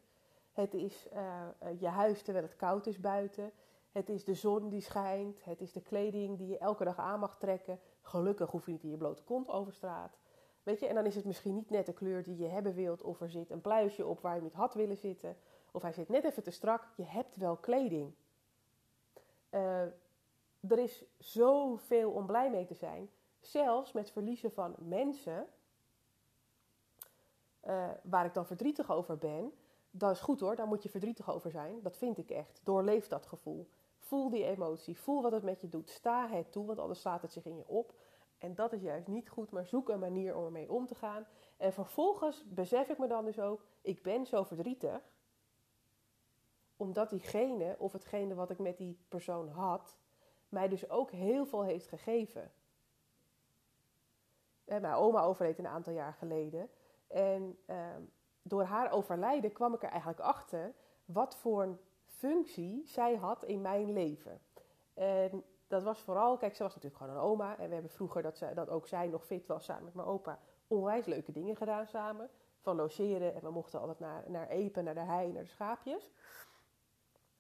[0.51, 1.47] Het is uh,
[1.79, 3.51] je huis terwijl het koud is buiten.
[3.91, 5.43] Het is de zon die schijnt.
[5.43, 7.79] Het is de kleding die je elke dag aan mag trekken.
[8.01, 10.17] Gelukkig hoef je niet in je blote kont over straat.
[10.63, 13.01] Weet je, en dan is het misschien niet net de kleur die je hebben wilt.
[13.01, 15.37] Of er zit een pluisje op waar je niet had willen zitten.
[15.71, 16.87] Of hij zit net even te strak.
[16.95, 18.13] Je hebt wel kleding.
[19.51, 19.81] Uh,
[20.61, 23.09] er is zoveel om blij mee te zijn.
[23.39, 25.47] Zelfs met verliezen van mensen.
[27.67, 29.53] Uh, waar ik dan verdrietig over ben.
[29.91, 31.81] Dat is goed hoor, daar moet je verdrietig over zijn.
[31.81, 32.61] Dat vind ik echt.
[32.63, 33.67] Doorleef dat gevoel.
[34.07, 34.99] Voel die emotie.
[34.99, 35.89] Voel wat het met je doet.
[35.89, 37.93] Sta het toe, want anders slaat het zich in je op.
[38.37, 41.27] En dat is juist niet goed, maar zoek een manier om ermee om te gaan.
[41.57, 45.01] En vervolgens besef ik me dan dus ook, ik ben zo verdrietig.
[46.77, 49.97] Omdat diegene, of hetgene wat ik met die persoon had,
[50.49, 52.51] mij dus ook heel veel heeft gegeven.
[54.65, 56.69] En mijn oma overleed een aantal jaar geleden.
[57.07, 58.01] En ehm,
[58.41, 60.73] door haar overlijden kwam ik er eigenlijk achter
[61.05, 61.77] wat voor
[62.17, 64.41] functie zij had in mijn leven.
[64.93, 67.57] En dat was vooral, kijk, ze was natuurlijk gewoon een oma.
[67.57, 70.07] En we hebben vroeger, dat, ze, dat ook zij nog fit was samen met mijn
[70.07, 72.29] opa, onwijs leuke dingen gedaan samen.
[72.61, 76.11] Van logeren en we mochten altijd naar, naar Epen, naar de hei, naar de schaapjes.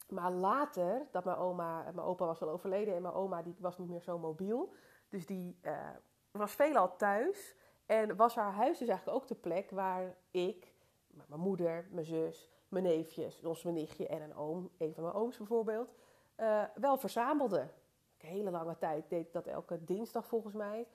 [0.09, 3.77] Maar later, dat mijn oma, mijn opa was al overleden en mijn oma die was
[3.77, 4.73] niet meer zo mobiel.
[5.09, 5.89] Dus die uh,
[6.31, 7.55] was veelal thuis.
[7.85, 10.73] En was haar huis dus eigenlijk ook de plek waar ik,
[11.27, 15.15] mijn moeder, mijn zus, mijn neefjes, ons mijn nichtje en een oom, een van mijn
[15.15, 15.93] ooms bijvoorbeeld,
[16.37, 17.67] uh, wel verzamelde.
[18.17, 20.87] Een hele lange tijd deed ik dat elke dinsdag volgens mij.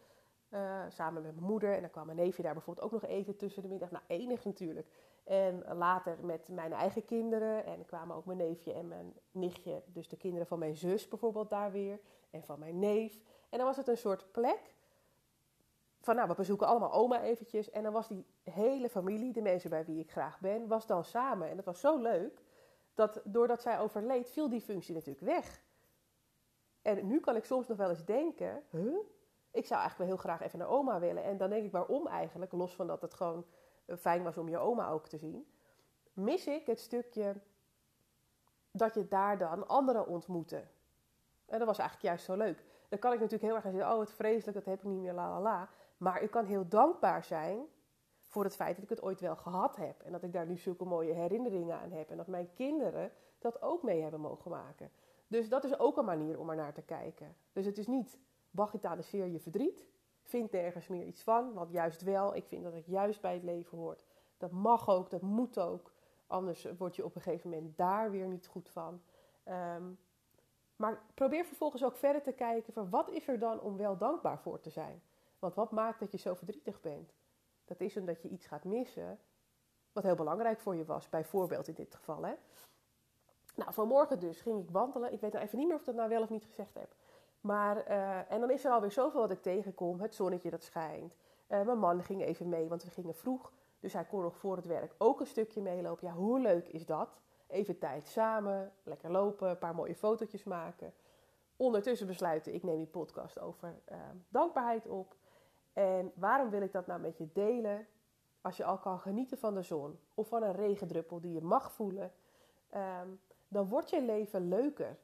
[0.51, 1.75] Uh, samen met mijn moeder.
[1.75, 3.91] En dan kwam mijn neefje daar bijvoorbeeld ook nog eten tussen de middag.
[3.91, 4.89] Nou, enig natuurlijk.
[5.25, 7.65] En later met mijn eigen kinderen.
[7.65, 11.51] En kwamen ook mijn neefje en mijn nichtje, dus de kinderen van mijn zus bijvoorbeeld
[11.51, 12.01] daar weer.
[12.31, 13.21] En van mijn neef.
[13.49, 14.75] En dan was het een soort plek
[16.03, 17.71] van nou, we bezoeken allemaal oma eventjes.
[17.71, 21.05] En dan was die hele familie, de mensen bij wie ik graag ben, was dan
[21.05, 21.49] samen.
[21.49, 22.43] En dat was zo leuk,
[22.95, 25.63] dat doordat zij overleed, viel die functie natuurlijk weg.
[26.83, 28.97] En nu kan ik soms nog wel eens denken, huh?
[29.51, 31.23] ik zou eigenlijk wel heel graag even naar oma willen.
[31.23, 32.53] En dan denk ik, waarom eigenlijk?
[32.53, 33.47] Los van dat het gewoon
[33.85, 35.47] eh, fijn was om je oma ook te zien.
[36.13, 37.35] Mis ik het stukje
[38.71, 40.65] dat je daar dan anderen ontmoette.
[41.47, 42.65] En dat was eigenlijk juist zo leuk.
[42.89, 45.01] Dan kan ik natuurlijk heel erg gaan zeggen, oh het vreselijk, dat heb ik niet
[45.01, 45.69] meer, la la la.
[46.03, 47.67] Maar ik kan heel dankbaar zijn
[48.21, 50.03] voor het feit dat ik het ooit wel gehad heb.
[50.03, 52.11] En dat ik daar nu zulke mooie herinneringen aan heb.
[52.11, 54.91] En dat mijn kinderen dat ook mee hebben mogen maken.
[55.27, 57.37] Dus dat is ook een manier om er naar te kijken.
[57.53, 58.19] Dus het is niet
[58.51, 59.87] bagatelliseer je verdriet.
[60.23, 61.53] Vind nergens meer iets van.
[61.53, 64.05] Want juist wel, ik vind dat het juist bij het leven hoort.
[64.37, 65.93] Dat mag ook, dat moet ook.
[66.27, 69.03] Anders word je op een gegeven moment daar weer niet goed van.
[69.49, 69.99] Um,
[70.77, 74.39] maar probeer vervolgens ook verder te kijken van wat is er dan om wel dankbaar
[74.39, 75.03] voor te zijn.
[75.43, 77.13] Want wat maakt dat je zo verdrietig bent?
[77.65, 79.19] Dat is omdat je iets gaat missen
[79.93, 82.23] wat heel belangrijk voor je was, bijvoorbeeld in dit geval.
[82.25, 82.35] Hè?
[83.55, 85.13] Nou, vanmorgen dus ging ik wandelen.
[85.13, 86.95] Ik weet nou even niet meer of ik dat nou wel of niet gezegd heb.
[87.41, 90.01] Maar, uh, en dan is er alweer zoveel wat ik tegenkom.
[90.01, 91.15] Het zonnetje dat schijnt.
[91.49, 93.53] Uh, mijn man ging even mee, want we gingen vroeg.
[93.81, 96.07] Dus hij kon nog voor het werk ook een stukje meelopen.
[96.07, 97.21] Ja, hoe leuk is dat?
[97.47, 100.93] Even tijd samen, lekker lopen, een paar mooie fotootjes maken.
[101.63, 103.99] Ondertussen besluiten, ik neem die podcast over uh,
[104.29, 105.17] dankbaarheid op.
[105.73, 107.87] En waarom wil ik dat nou met je delen?
[108.41, 111.73] Als je al kan genieten van de zon of van een regendruppel die je mag
[111.73, 112.13] voelen,
[112.75, 114.99] um, dan wordt je leven leuker.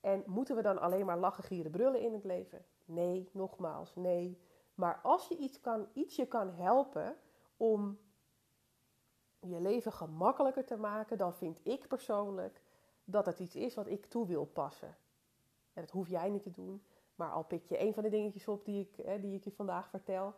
[0.00, 2.64] En moeten we dan alleen maar lachen, gieren, brullen in het leven?
[2.84, 4.40] Nee, nogmaals, nee.
[4.74, 7.16] Maar als je iets kan, ietsje kan helpen
[7.56, 7.98] om
[9.40, 12.60] je leven gemakkelijker te maken, dan vind ik persoonlijk
[13.10, 14.96] dat het iets is wat ik toe wil passen.
[15.72, 16.82] En dat hoef jij niet te doen,
[17.14, 19.52] maar al pik je een van de dingetjes op die ik, hè, die ik je
[19.52, 20.34] vandaag vertel.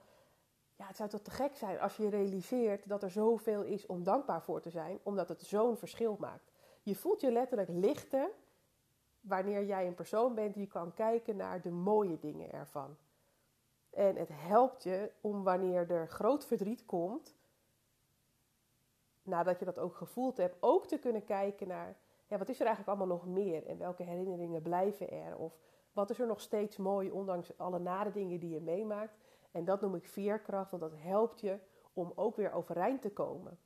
[0.77, 4.03] Ja, het zou toch te gek zijn als je realiseert dat er zoveel is om
[4.03, 6.51] dankbaar voor te zijn, omdat het zo'n verschil maakt.
[6.83, 8.31] Je voelt je letterlijk lichter
[9.21, 12.97] wanneer jij een persoon bent die kan kijken naar de mooie dingen ervan.
[13.91, 17.35] En het helpt je om wanneer er groot verdriet komt,
[19.23, 21.97] nadat je dat ook gevoeld hebt, ook te kunnen kijken naar
[22.33, 25.59] ja, wat is er eigenlijk allemaal nog meer en welke herinneringen blijven er of
[25.93, 29.17] wat is er nog steeds mooi ondanks alle nare dingen die je meemaakt.
[29.51, 31.59] En dat noem ik veerkracht, want dat helpt je
[31.93, 33.59] om ook weer overeind te komen.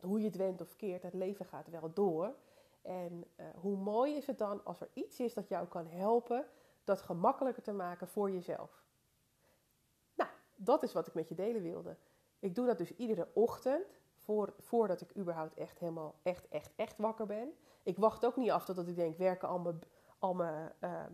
[0.00, 2.34] hoe je het went of keert, het leven gaat wel door.
[2.82, 6.46] En uh, hoe mooi is het dan als er iets is dat jou kan helpen
[6.84, 8.84] dat gemakkelijker te maken voor jezelf.
[10.14, 11.96] Nou, dat is wat ik met je delen wilde.
[12.38, 16.98] Ik doe dat dus iedere ochtend voor, voordat ik überhaupt echt helemaal echt, echt, echt
[16.98, 17.52] wakker ben.
[17.82, 19.82] Ik wacht ook niet af totdat ik denk, werken al mijn,
[20.18, 21.04] al uh,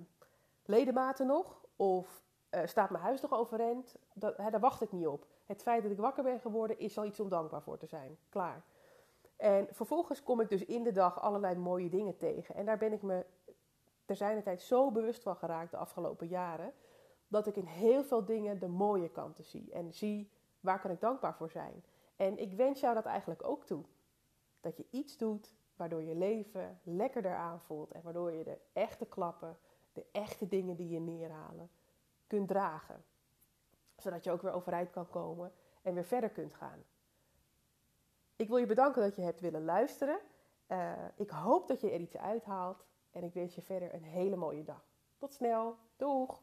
[0.64, 1.60] ledematen nog?
[1.76, 3.96] Of uh, staat mijn huis nog overeind?
[4.12, 5.26] Dat, hè, daar wacht ik niet op.
[5.46, 8.18] Het feit dat ik wakker ben geworden is al iets om dankbaar voor te zijn.
[8.28, 8.64] Klaar.
[9.36, 12.54] En vervolgens kom ik dus in de dag allerlei mooie dingen tegen.
[12.54, 13.24] En daar ben ik me
[14.04, 16.72] ter zijner tijd zo bewust van geraakt de afgelopen jaren.
[17.28, 19.72] Dat ik in heel veel dingen de mooie kanten zie.
[19.72, 20.30] En zie
[20.60, 21.84] waar kan ik dankbaar voor zijn.
[22.20, 23.84] En ik wens jou dat eigenlijk ook toe.
[24.60, 27.92] Dat je iets doet waardoor je leven lekkerder aanvoelt.
[27.92, 29.58] En waardoor je de echte klappen,
[29.92, 31.70] de echte dingen die je neerhalen,
[32.26, 33.04] kunt dragen.
[33.96, 35.52] Zodat je ook weer overeind kan komen
[35.82, 36.84] en weer verder kunt gaan.
[38.36, 40.18] Ik wil je bedanken dat je hebt willen luisteren.
[40.68, 42.84] Uh, ik hoop dat je er iets uithaalt.
[43.10, 44.84] En ik wens je verder een hele mooie dag.
[45.18, 45.76] Tot snel.
[45.96, 46.42] Doeg!